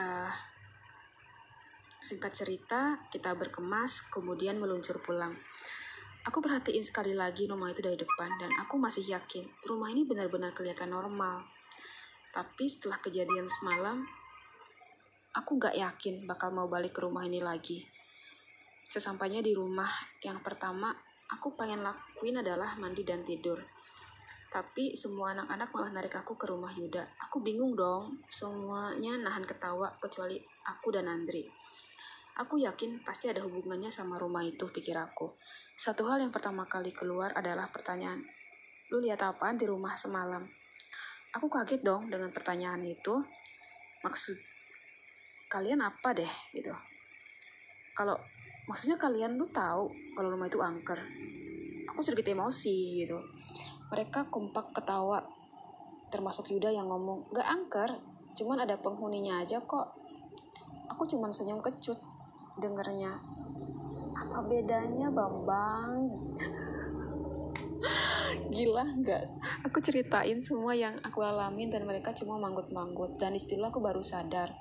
Uh, 0.00 0.32
singkat 2.00 2.32
cerita, 2.32 3.04
kita 3.12 3.36
berkemas, 3.36 4.00
kemudian 4.08 4.56
meluncur 4.56 4.96
pulang. 5.04 5.36
Aku 6.22 6.38
perhatiin 6.38 6.86
sekali 6.86 7.18
lagi 7.18 7.50
rumah 7.50 7.74
itu 7.74 7.82
dari 7.82 7.98
depan 7.98 8.30
dan 8.38 8.54
aku 8.62 8.78
masih 8.78 9.02
yakin 9.02 9.42
rumah 9.66 9.90
ini 9.90 10.06
benar-benar 10.06 10.54
kelihatan 10.54 10.94
normal. 10.94 11.42
Tapi 12.30 12.70
setelah 12.70 13.02
kejadian 13.02 13.50
semalam, 13.50 14.06
aku 15.34 15.58
gak 15.58 15.74
yakin 15.74 16.22
bakal 16.30 16.54
mau 16.54 16.70
balik 16.70 16.94
ke 16.94 17.02
rumah 17.02 17.26
ini 17.26 17.42
lagi. 17.42 17.82
Sesampainya 18.86 19.42
di 19.42 19.50
rumah 19.50 19.90
yang 20.22 20.38
pertama, 20.46 20.94
aku 21.26 21.58
pengen 21.58 21.82
lakuin 21.82 22.38
adalah 22.38 22.78
mandi 22.78 23.02
dan 23.02 23.26
tidur. 23.26 23.58
Tapi 24.46 24.94
semua 24.94 25.34
anak-anak 25.34 25.74
malah 25.74 25.90
narik 25.90 26.22
aku 26.22 26.38
ke 26.38 26.46
rumah 26.46 26.70
Yuda. 26.70 27.02
Aku 27.26 27.42
bingung 27.42 27.74
dong, 27.74 28.22
semuanya 28.30 29.18
nahan 29.18 29.42
ketawa 29.42 29.98
kecuali 29.98 30.38
aku 30.70 30.94
dan 30.94 31.10
Andri. 31.10 31.50
Aku 32.32 32.56
yakin 32.56 33.04
pasti 33.04 33.28
ada 33.28 33.44
hubungannya 33.44 33.92
sama 33.92 34.16
rumah 34.16 34.40
itu, 34.40 34.64
pikir 34.64 34.96
aku. 34.96 35.36
Satu 35.82 36.06
hal 36.06 36.22
yang 36.22 36.30
pertama 36.30 36.62
kali 36.62 36.94
keluar 36.94 37.34
adalah 37.34 37.66
pertanyaan, 37.66 38.22
lu 38.94 39.02
lihat 39.02 39.18
apaan 39.18 39.58
di 39.58 39.66
rumah 39.66 39.98
semalam? 39.98 40.46
Aku 41.34 41.50
kaget 41.50 41.82
dong 41.82 42.06
dengan 42.06 42.30
pertanyaan 42.30 42.86
itu. 42.86 43.18
Maksud 44.06 44.38
kalian 45.50 45.82
apa 45.82 46.14
deh 46.14 46.30
gitu. 46.54 46.70
Kalau 47.98 48.14
maksudnya 48.70 48.94
kalian 48.94 49.34
lu 49.34 49.42
tahu 49.50 49.90
kalau 50.14 50.30
rumah 50.30 50.46
itu 50.46 50.62
angker. 50.62 51.02
Aku 51.90 51.98
sedikit 51.98 52.30
emosi 52.30 53.02
gitu. 53.02 53.18
Mereka 53.90 54.30
kompak 54.30 54.70
ketawa. 54.70 55.18
Termasuk 56.14 56.46
Yuda 56.54 56.70
yang 56.70 56.86
ngomong, 56.86 57.26
gak 57.34 57.50
angker, 57.50 57.90
cuman 58.38 58.62
ada 58.62 58.78
penghuninya 58.78 59.42
aja 59.42 59.58
kok. 59.58 59.98
Aku 60.94 61.10
cuman 61.10 61.34
senyum 61.34 61.58
kecut 61.58 61.98
dengernya 62.62 63.18
apa 64.12 64.38
bedanya 64.44 65.08
Bambang? 65.08 66.08
Gila 68.52 68.84
nggak. 68.84 69.24
Aku 69.66 69.80
ceritain 69.80 70.38
semua 70.44 70.76
yang 70.76 71.00
aku 71.00 71.24
alamin 71.24 71.72
dan 71.72 71.88
mereka 71.88 72.12
cuma 72.12 72.36
manggut-manggut. 72.36 73.16
Dan 73.16 73.34
istilah 73.34 73.72
aku 73.72 73.80
baru 73.80 74.04
sadar. 74.04 74.52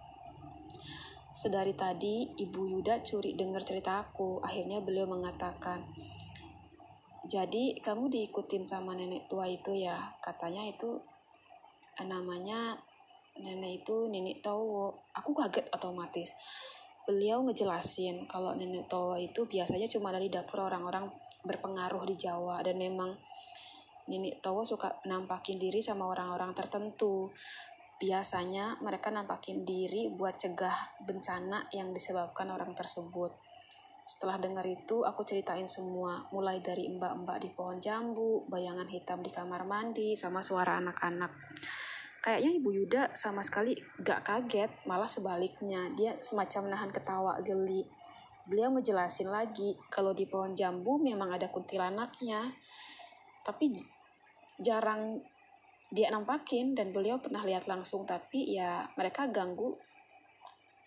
Sedari 1.31 1.75
tadi 1.75 2.27
ibu 2.39 2.67
Yuda 2.67 3.03
curi 3.03 3.35
dengar 3.35 3.63
cerita 3.63 3.99
aku. 3.99 4.39
Akhirnya 4.43 4.83
beliau 4.83 5.07
mengatakan 5.07 5.87
jadi 7.21 7.77
kamu 7.79 8.09
diikutin 8.09 8.65
sama 8.65 8.97
nenek 8.97 9.29
tua 9.29 9.45
itu 9.45 9.71
ya? 9.71 10.17
Katanya 10.19 10.65
itu 10.65 10.99
namanya 12.01 12.75
nenek 13.37 13.85
itu 13.85 14.09
nenek 14.09 14.41
Towo. 14.41 15.05
Aku 15.13 15.31
kaget 15.37 15.69
otomatis 15.71 16.33
beliau 17.05 17.41
ngejelasin 17.45 18.29
kalau 18.29 18.53
nenek 18.53 18.85
Towo 18.85 19.17
itu 19.17 19.49
biasanya 19.49 19.89
cuma 19.89 20.13
dari 20.13 20.29
dapur 20.29 20.65
orang-orang 20.65 21.09
berpengaruh 21.41 22.05
di 22.05 22.15
Jawa 22.17 22.61
dan 22.61 22.77
memang 22.77 23.17
nenek 24.09 24.41
Towo 24.43 24.65
suka 24.65 25.01
nampakin 25.05 25.57
diri 25.57 25.81
sama 25.81 26.09
orang-orang 26.09 26.53
tertentu. 26.53 27.33
Biasanya 28.01 28.81
mereka 28.81 29.13
nampakin 29.13 29.61
diri 29.61 30.09
buat 30.09 30.37
cegah 30.41 31.05
bencana 31.05 31.69
yang 31.69 31.93
disebabkan 31.93 32.49
orang 32.49 32.73
tersebut. 32.73 33.29
Setelah 34.01 34.41
dengar 34.41 34.65
itu, 34.65 35.05
aku 35.05 35.21
ceritain 35.21 35.69
semua, 35.69 36.25
mulai 36.33 36.57
dari 36.59 36.89
mbak-mbak 36.89 37.37
di 37.37 37.49
pohon 37.53 37.77
jambu, 37.77 38.49
bayangan 38.49 38.89
hitam 38.89 39.21
di 39.21 39.29
kamar 39.29 39.69
mandi, 39.69 40.17
sama 40.17 40.41
suara 40.41 40.81
anak-anak. 40.81 41.31
Kayaknya 42.21 42.51
Ibu 42.61 42.69
Yuda 42.69 43.01
sama 43.17 43.41
sekali 43.41 43.73
gak 43.97 44.21
kaget, 44.21 44.69
malah 44.85 45.09
sebaliknya. 45.09 45.89
Dia 45.97 46.13
semacam 46.21 46.69
nahan 46.69 46.91
ketawa 46.93 47.33
geli. 47.41 47.81
Beliau 48.45 48.69
ngejelasin 48.77 49.29
lagi 49.29 49.73
kalau 49.89 50.13
di 50.13 50.29
pohon 50.29 50.53
jambu 50.53 51.01
memang 51.01 51.33
ada 51.33 51.49
kuntilanaknya. 51.49 52.53
Tapi 53.41 53.73
jarang 54.61 55.17
dia 55.91 56.07
nampakin 56.07 56.71
dan 56.71 56.95
beliau 56.95 57.19
pernah 57.19 57.43
lihat 57.43 57.67
langsung 57.67 58.07
tapi 58.07 58.55
ya 58.55 58.87
mereka 58.95 59.27
ganggu 59.27 59.75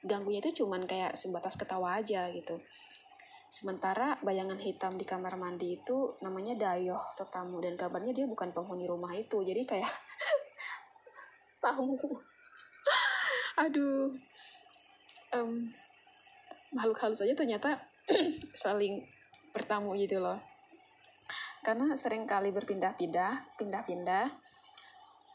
ganggunya 0.00 0.40
itu 0.40 0.64
cuman 0.64 0.88
kayak 0.88 1.12
sebatas 1.12 1.60
ketawa 1.60 2.00
aja 2.00 2.24
gitu 2.32 2.56
sementara 3.52 4.16
bayangan 4.24 4.56
hitam 4.56 4.96
di 4.96 5.04
kamar 5.04 5.36
mandi 5.36 5.76
itu 5.76 6.16
namanya 6.24 6.56
Dayoh 6.56 7.12
tetamu 7.20 7.60
dan 7.60 7.76
kabarnya 7.76 8.16
dia 8.16 8.24
bukan 8.24 8.50
penghuni 8.56 8.88
rumah 8.88 9.12
itu 9.12 9.44
jadi 9.44 9.60
kayak 9.68 9.92
tahu. 11.64 11.96
Aduh. 13.64 14.12
Um, 15.32 15.72
makhluk 16.76 17.00
halus 17.00 17.24
aja 17.24 17.34
ternyata 17.34 17.80
saling 18.62 19.00
bertamu 19.56 19.96
gitu 19.96 20.20
loh. 20.20 20.36
Karena 21.64 21.96
sering 21.96 22.28
kali 22.28 22.52
berpindah-pindah 22.52 23.56
pindah-pindah 23.56 24.44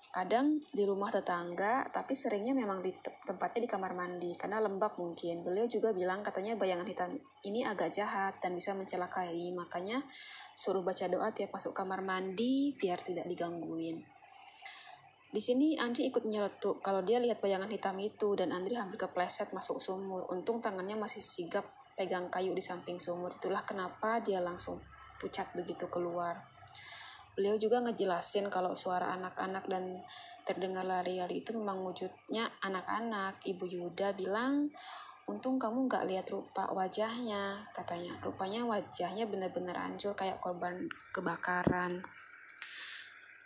kadang 0.09 0.57
di 0.73 0.89
rumah 0.89 1.13
tetangga 1.13 1.85
tapi 1.93 2.17
seringnya 2.17 2.57
memang 2.57 2.81
di 2.81 2.89
tempatnya 3.29 3.61
di 3.61 3.69
kamar 3.69 3.93
mandi 3.93 4.31
karena 4.37 4.61
lembab 4.61 4.97
mungkin. 5.01 5.41
Beliau 5.41 5.65
juga 5.65 5.89
bilang 5.89 6.21
katanya 6.21 6.53
bayangan 6.53 6.85
hitam 6.85 7.11
ini 7.45 7.65
agak 7.65 7.93
jahat 7.93 8.37
dan 8.37 8.53
bisa 8.53 8.77
mencelakai 8.77 9.33
makanya 9.53 10.05
suruh 10.53 10.85
baca 10.85 11.09
doa 11.09 11.33
tiap 11.33 11.53
masuk 11.53 11.73
kamar 11.73 12.05
mandi 12.05 12.77
biar 12.77 13.01
tidak 13.01 13.25
digangguin 13.25 14.18
di 15.29 15.37
sini 15.37 15.77
Andri 15.77 16.09
ikut 16.09 16.25
nyeletuk 16.25 16.81
kalau 16.81 17.05
dia 17.05 17.21
lihat 17.21 17.37
bayangan 17.37 17.69
hitam 17.69 18.01
itu 18.01 18.33
dan 18.33 18.49
Andri 18.49 18.73
hampir 18.73 18.97
kepleset 18.97 19.53
masuk 19.53 19.77
sumur. 19.77 20.25
Untung 20.33 20.57
tangannya 20.57 20.97
masih 20.97 21.21
sigap 21.21 21.69
pegang 21.93 22.33
kayu 22.33 22.57
di 22.57 22.65
samping 22.65 22.97
sumur. 22.97 23.37
Itulah 23.37 23.61
kenapa 23.61 24.17
dia 24.25 24.41
langsung 24.41 24.81
pucat 25.21 25.53
begitu 25.53 25.85
keluar. 25.85 26.49
Beliau 27.37 27.61
juga 27.61 27.77
ngejelasin 27.85 28.49
kalau 28.49 28.73
suara 28.73 29.13
anak-anak 29.13 29.69
dan 29.69 30.01
terdengar 30.49 30.81
lari-lari 30.81 31.45
itu 31.45 31.53
memang 31.53 31.85
wujudnya 31.85 32.49
anak-anak. 32.65 33.45
Ibu 33.45 33.69
Yuda 33.69 34.17
bilang, 34.17 34.73
untung 35.29 35.61
kamu 35.61 35.85
nggak 35.85 36.09
lihat 36.09 36.25
rupa 36.33 36.73
wajahnya, 36.73 37.69
katanya. 37.69 38.17
Rupanya 38.25 38.65
wajahnya 38.65 39.29
benar-benar 39.29 39.77
hancur 39.77 40.17
kayak 40.17 40.41
korban 40.41 40.89
kebakaran. 41.13 42.01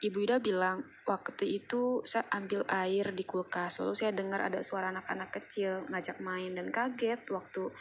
Ibu 0.03 0.27
Ida 0.27 0.43
bilang, 0.43 0.83
waktu 1.07 1.63
itu 1.63 2.03
saya 2.03 2.27
ambil 2.36 2.67
air 2.67 3.15
di 3.15 3.24
kulkas, 3.24 3.79
lalu 3.79 3.95
saya 3.95 4.12
dengar 4.12 4.51
ada 4.51 4.60
suara 4.60 4.91
anak-anak 4.91 5.31
kecil 5.31 5.88
ngajak 5.88 6.19
main 6.19 6.51
dan 6.51 6.67
kaget 6.75 7.24
waktu 7.31 7.72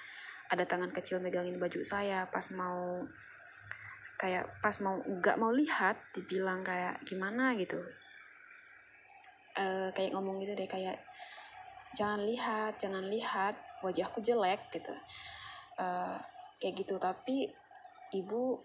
ada 0.46 0.62
tangan 0.62 0.94
kecil 0.94 1.18
megangin 1.18 1.58
baju 1.58 1.82
saya. 1.82 2.30
Pas 2.30 2.46
mau 2.54 3.02
kayak 4.22 4.62
pas 4.62 4.78
mau 4.78 5.02
nggak 5.02 5.34
mau 5.34 5.50
lihat 5.50 5.98
dibilang 6.14 6.62
kayak 6.62 7.02
gimana 7.02 7.58
gitu. 7.58 7.82
Uh, 9.58 9.90
kayak 9.90 10.14
ngomong 10.14 10.38
gitu 10.38 10.54
deh 10.54 10.70
kayak 10.70 11.02
jangan 11.98 12.22
lihat 12.22 12.78
jangan 12.78 13.02
lihat 13.10 13.58
wajahku 13.82 14.22
jelek 14.22 14.70
gitu. 14.70 14.94
Uh, 15.74 16.22
kayak 16.62 16.86
gitu. 16.86 17.02
Tapi 17.02 17.50
ibu 18.14 18.62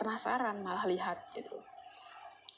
penasaran 0.00 0.64
malah 0.64 0.88
lihat 0.88 1.28
gitu 1.36 1.60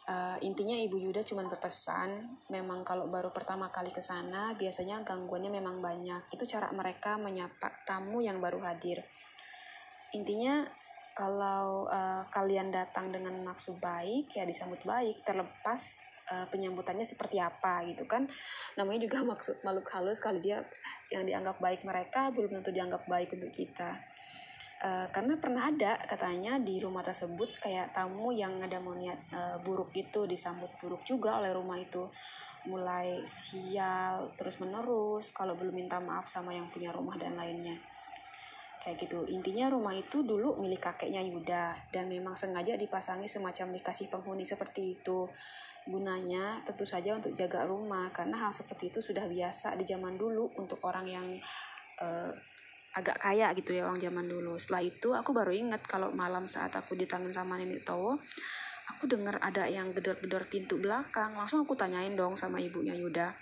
uh, 0.06 0.38
intinya 0.42 0.74
ibu 0.78 0.96
Yuda 0.98 1.26
cuma 1.26 1.42
berpesan 1.46 2.38
memang 2.50 2.86
kalau 2.86 3.10
baru 3.10 3.34
pertama 3.34 3.68
kali 3.68 3.90
ke 3.90 4.00
sana 4.00 4.54
biasanya 4.54 5.02
gangguannya 5.02 5.50
memang 5.50 5.82
banyak. 5.82 6.30
Itu 6.32 6.46
cara 6.46 6.70
mereka 6.70 7.18
menyapa 7.18 7.84
tamu 7.84 8.22
yang 8.22 8.38
baru 8.38 8.62
hadir. 8.62 9.02
Intinya 10.14 10.64
kalau 11.16 11.88
uh, 11.88 12.28
kalian 12.28 12.70
datang 12.70 13.08
dengan 13.10 13.34
maksud 13.40 13.80
baik 13.80 14.36
ya 14.36 14.44
disambut 14.44 14.84
baik 14.84 15.24
terlepas 15.24 15.96
uh, 16.28 16.46
penyambutannya 16.52 17.04
seperti 17.04 17.42
apa 17.42 17.82
gitu 17.90 18.06
kan. 18.06 18.30
Namanya 18.78 19.10
juga 19.10 19.24
maksud 19.32 19.62
makhluk 19.66 19.88
halus 19.92 20.22
kali 20.22 20.38
dia 20.38 20.62
yang 21.10 21.26
dianggap 21.26 21.58
baik 21.58 21.82
mereka 21.82 22.30
belum 22.30 22.62
tentu 22.62 22.70
dianggap 22.70 23.04
baik 23.10 23.34
untuk 23.34 23.50
kita 23.50 24.15
uh, 24.86 25.06
karena 25.10 25.34
pernah 25.42 25.66
ada 25.66 25.98
katanya 26.06 26.62
di 26.62 26.78
rumah 26.78 27.02
tersebut 27.02 27.58
kayak 27.58 27.90
tamu 27.90 28.30
yang 28.30 28.62
ada 28.62 28.78
mau 28.78 28.94
niat 28.94 29.18
uh, 29.34 29.56
buruk 29.58 29.90
itu 29.98 30.24
disambut 30.30 30.70
buruk 30.78 31.02
juga 31.02 31.42
oleh 31.42 31.50
rumah 31.50 31.76
itu. 31.82 32.06
Mulai 32.66 33.22
sial 33.26 34.34
terus 34.34 34.58
menerus 34.58 35.30
kalau 35.30 35.54
belum 35.54 35.74
minta 35.74 36.02
maaf 36.02 36.26
sama 36.26 36.54
yang 36.54 36.66
punya 36.70 36.90
rumah 36.90 37.14
dan 37.18 37.38
lainnya. 37.38 37.78
Kayak 38.82 39.06
gitu. 39.06 39.26
Intinya 39.26 39.70
rumah 39.70 39.94
itu 39.94 40.22
dulu 40.22 40.58
milik 40.62 40.82
kakeknya 40.82 41.22
Yuda 41.22 41.90
dan 41.90 42.06
memang 42.06 42.38
sengaja 42.38 42.78
dipasangi 42.78 43.26
semacam 43.26 43.74
dikasih 43.74 44.06
penghuni 44.10 44.46
seperti 44.46 44.98
itu. 44.98 45.26
Gunanya 45.86 46.66
tentu 46.66 46.82
saja 46.82 47.14
untuk 47.14 47.34
jaga 47.38 47.62
rumah 47.66 48.10
karena 48.10 48.34
hal 48.46 48.50
seperti 48.50 48.90
itu 48.90 48.98
sudah 48.98 49.26
biasa 49.30 49.78
di 49.78 49.86
zaman 49.86 50.18
dulu 50.18 50.50
untuk 50.58 50.82
orang 50.82 51.06
yang 51.06 51.26
uh, 52.02 52.34
agak 52.96 53.20
kaya 53.20 53.52
gitu 53.52 53.76
ya 53.76 53.84
orang 53.84 54.00
zaman 54.00 54.24
dulu 54.24 54.56
setelah 54.56 54.82
itu 54.88 55.08
aku 55.12 55.36
baru 55.36 55.52
ingat 55.52 55.84
kalau 55.84 56.08
malam 56.16 56.48
saat 56.48 56.72
aku 56.72 56.96
ditangin 56.96 57.30
sama 57.30 57.60
nenek 57.60 57.84
Towo 57.84 58.16
aku 58.88 59.04
dengar 59.04 59.36
ada 59.44 59.68
yang 59.68 59.92
gedor-gedor 59.92 60.48
pintu 60.48 60.80
belakang 60.80 61.36
langsung 61.36 61.60
aku 61.62 61.76
tanyain 61.76 62.16
dong 62.16 62.34
sama 62.34 62.56
ibunya 62.56 62.96
Yuda 62.96 63.36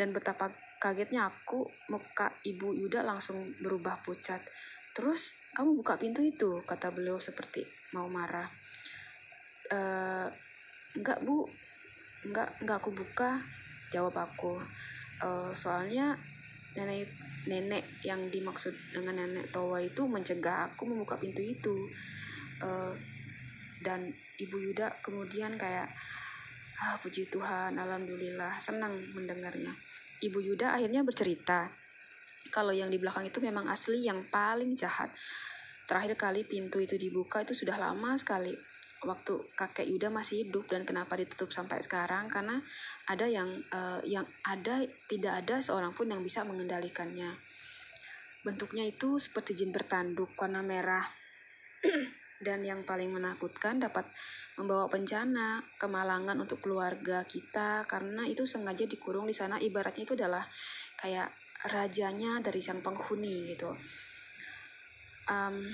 dan 0.00 0.10
betapa 0.16 0.48
Kagetnya 0.84 1.32
aku, 1.32 1.64
muka 1.88 2.28
ibu 2.44 2.76
Yuda 2.76 3.00
langsung 3.08 3.56
berubah 3.56 4.04
pucat. 4.04 4.44
Terus, 4.92 5.32
kamu 5.56 5.80
buka 5.80 5.96
pintu 5.96 6.20
itu, 6.20 6.60
kata 6.68 6.92
beliau 6.92 7.16
seperti 7.16 7.64
mau 7.96 8.04
marah. 8.04 8.44
E, 9.72 9.80
enggak 10.92 11.24
bu, 11.24 11.48
enggak, 12.28 12.52
enggak 12.60 12.76
aku 12.84 12.90
buka, 12.92 13.40
jawab 13.88 14.12
aku. 14.28 14.60
E, 15.24 15.56
soalnya 15.56 16.20
nenek 16.74 17.08
nenek 17.44 17.84
yang 18.02 18.26
dimaksud 18.32 18.72
dengan 18.90 19.20
nenek 19.20 19.52
Towa 19.52 19.78
itu 19.78 20.08
mencegah 20.08 20.72
aku 20.72 20.88
membuka 20.88 21.20
pintu 21.20 21.44
itu. 21.44 21.76
E, 22.58 22.70
dan 23.84 24.08
ibu 24.40 24.56
Yuda 24.56 25.04
kemudian 25.04 25.60
kayak, 25.60 25.92
ah 26.80 26.96
puji 26.98 27.28
Tuhan, 27.28 27.76
alhamdulillah, 27.76 28.56
senang 28.58 28.96
mendengarnya. 29.12 29.76
Ibu 30.24 30.40
Yuda 30.40 30.72
akhirnya 30.72 31.04
bercerita 31.04 31.68
kalau 32.48 32.72
yang 32.72 32.88
di 32.88 32.96
belakang 32.96 33.28
itu 33.28 33.44
memang 33.44 33.68
asli 33.68 34.08
yang 34.08 34.24
paling 34.32 34.72
jahat. 34.72 35.12
Terakhir 35.84 36.16
kali 36.16 36.48
pintu 36.48 36.80
itu 36.80 36.96
dibuka 36.96 37.44
itu 37.44 37.52
sudah 37.52 37.76
lama 37.76 38.16
sekali. 38.16 38.56
Waktu 39.04 39.54
kakek 39.54 39.84
Yuda 39.84 40.08
masih 40.08 40.48
hidup 40.48 40.66
dan 40.66 40.88
kenapa 40.88 41.14
ditutup 41.14 41.52
sampai 41.52 41.84
sekarang 41.84 42.26
karena 42.32 42.58
ada 43.04 43.28
yang 43.28 43.60
uh, 43.70 44.00
yang 44.02 44.24
ada 44.42 44.82
tidak 45.06 45.44
ada 45.44 45.60
seorang 45.60 45.92
pun 45.92 46.08
yang 46.08 46.24
bisa 46.24 46.42
mengendalikannya. 46.42 47.36
Bentuknya 48.44 48.84
itu 48.84 49.16
seperti 49.16 49.56
jin 49.56 49.72
bertanduk 49.72 50.36
warna 50.36 50.60
merah 50.60 51.04
dan 52.46 52.60
yang 52.60 52.84
paling 52.84 53.08
menakutkan 53.08 53.80
dapat 53.80 54.04
membawa 54.60 54.86
bencana, 54.86 55.64
kemalangan 55.80 56.36
untuk 56.36 56.60
keluarga 56.60 57.24
kita 57.24 57.88
karena 57.88 58.28
itu 58.28 58.44
sengaja 58.44 58.84
dikurung 58.84 59.26
di 59.26 59.34
sana 59.34 59.56
ibaratnya 59.58 60.04
itu 60.04 60.14
adalah 60.14 60.44
kayak 61.00 61.32
rajanya 61.72 62.44
dari 62.44 62.60
sang 62.60 62.84
penghuni 62.84 63.56
gitu. 63.56 63.72
Um, 65.24 65.72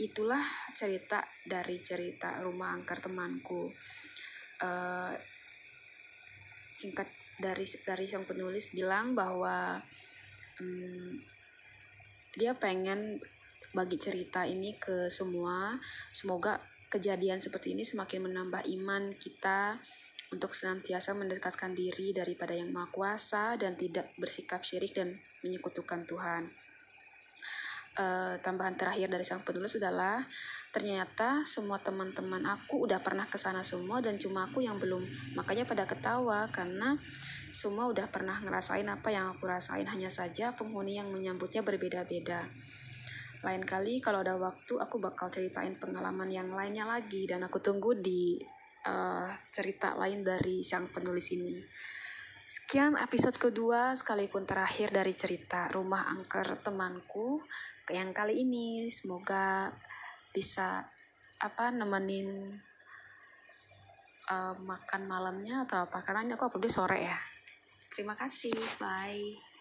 itulah 0.00 0.42
cerita 0.72 1.24
dari 1.44 1.76
cerita 1.80 2.40
rumah 2.40 2.72
angker 2.76 3.00
temanku. 3.00 3.68
Uh, 4.62 5.12
singkat 6.78 7.10
dari 7.36 7.66
dari 7.84 8.06
sang 8.08 8.24
penulis 8.24 8.72
bilang 8.72 9.12
bahwa 9.12 9.82
um, 10.62 11.18
dia 12.32 12.56
pengen 12.56 13.20
bagi 13.76 13.96
cerita 14.00 14.44
ini 14.48 14.76
ke 14.76 15.08
semua. 15.12 15.76
Semoga 16.12 16.60
kejadian 16.92 17.40
seperti 17.40 17.72
ini 17.72 17.84
semakin 17.84 18.28
menambah 18.28 18.68
iman 18.68 19.16
kita 19.16 19.80
untuk 20.32 20.56
senantiasa 20.56 21.12
mendekatkan 21.12 21.76
diri 21.76 22.16
daripada 22.16 22.56
yang 22.56 22.72
maha 22.72 22.88
kuasa 22.88 23.56
dan 23.60 23.76
tidak 23.76 24.12
bersikap 24.16 24.64
syirik 24.64 24.96
dan 24.96 25.20
menyekutukan 25.44 26.08
Tuhan. 26.08 26.61
Uh, 27.92 28.40
tambahan 28.40 28.72
terakhir 28.72 29.12
dari 29.12 29.20
sang 29.20 29.44
penulis 29.44 29.76
adalah 29.76 30.24
ternyata 30.72 31.44
semua 31.44 31.76
teman-teman 31.76 32.40
aku 32.48 32.88
udah 32.88 33.04
pernah 33.04 33.28
ke 33.28 33.36
sana 33.36 33.60
semua 33.60 34.00
dan 34.00 34.16
cuma 34.16 34.48
aku 34.48 34.64
yang 34.64 34.80
belum. 34.80 35.04
Makanya 35.36 35.68
pada 35.68 35.84
ketawa 35.84 36.48
karena 36.48 36.96
semua 37.52 37.84
udah 37.92 38.08
pernah 38.08 38.40
ngerasain 38.40 38.88
apa 38.88 39.12
yang 39.12 39.36
aku 39.36 39.44
rasain 39.44 39.84
hanya 39.84 40.08
saja 40.08 40.56
penghuni 40.56 40.96
yang 40.96 41.12
menyambutnya 41.12 41.60
berbeda-beda. 41.60 42.48
Lain 43.44 43.60
kali 43.60 44.00
kalau 44.00 44.24
ada 44.24 44.40
waktu 44.40 44.80
aku 44.80 44.96
bakal 44.96 45.28
ceritain 45.28 45.76
pengalaman 45.76 46.32
yang 46.32 46.48
lainnya 46.48 46.88
lagi 46.88 47.28
dan 47.28 47.44
aku 47.44 47.60
tunggu 47.60 47.92
di 48.00 48.40
uh, 48.88 49.28
cerita 49.52 49.92
lain 49.98 50.24
dari 50.24 50.64
sang 50.64 50.88
penulis 50.88 51.28
ini. 51.34 51.60
Sekian 52.52 53.00
episode 53.00 53.40
kedua 53.40 53.96
sekalipun 53.96 54.44
terakhir 54.44 54.92
dari 54.92 55.16
cerita 55.16 55.72
Rumah 55.72 56.12
Angker 56.12 56.60
temanku 56.60 57.40
yang 57.88 58.12
kali 58.12 58.44
ini 58.44 58.92
semoga 58.92 59.72
bisa 60.36 60.84
apa 61.40 61.72
nemenin 61.72 62.52
uh, 64.28 64.52
makan 64.60 65.02
malamnya 65.08 65.64
atau 65.64 65.88
apa 65.88 66.04
karena 66.04 66.28
ini 66.28 66.32
aku 66.36 66.52
uploadnya 66.52 66.68
sore 66.68 67.00
ya. 67.00 67.16
Terima 67.88 68.12
kasih, 68.20 68.52
bye. 68.76 69.48